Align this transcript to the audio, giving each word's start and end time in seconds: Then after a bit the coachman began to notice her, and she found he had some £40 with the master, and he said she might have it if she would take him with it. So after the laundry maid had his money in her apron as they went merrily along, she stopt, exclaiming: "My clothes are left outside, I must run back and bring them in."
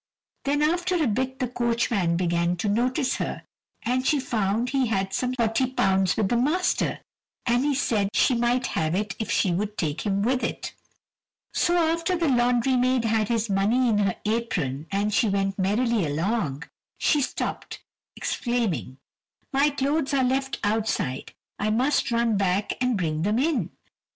Then 0.45 0.63
after 0.63 0.95
a 0.95 1.05
bit 1.05 1.37
the 1.37 1.47
coachman 1.47 2.17
began 2.17 2.55
to 2.55 2.67
notice 2.67 3.17
her, 3.17 3.43
and 3.83 4.03
she 4.03 4.19
found 4.19 4.69
he 4.71 4.87
had 4.87 5.13
some 5.13 5.33
£40 5.33 6.17
with 6.17 6.27
the 6.29 6.37
master, 6.37 7.01
and 7.45 7.63
he 7.63 7.75
said 7.75 8.09
she 8.15 8.33
might 8.33 8.65
have 8.73 8.95
it 8.95 9.15
if 9.19 9.29
she 9.29 9.51
would 9.53 9.77
take 9.77 10.01
him 10.01 10.23
with 10.23 10.43
it. 10.43 10.73
So 11.53 11.77
after 11.77 12.15
the 12.17 12.29
laundry 12.29 12.75
maid 12.77 13.05
had 13.05 13.27
his 13.27 13.47
money 13.47 13.89
in 13.89 13.99
her 13.99 14.15
apron 14.25 14.87
as 14.91 15.21
they 15.21 15.29
went 15.29 15.59
merrily 15.59 16.07
along, 16.07 16.63
she 16.97 17.21
stopt, 17.21 17.83
exclaiming: 18.15 18.97
"My 19.53 19.69
clothes 19.69 20.15
are 20.15 20.23
left 20.23 20.57
outside, 20.63 21.35
I 21.59 21.69
must 21.69 22.09
run 22.09 22.37
back 22.37 22.73
and 22.81 22.97
bring 22.97 23.21
them 23.21 23.37
in." 23.37 23.69